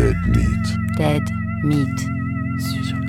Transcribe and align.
Dead 0.00 0.16
Meat. 0.28 0.96
Dead 0.96 1.22
Meat. 1.62 2.99